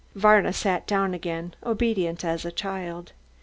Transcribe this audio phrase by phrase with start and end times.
[0.15, 3.11] Varna sat down again, obedient as a child.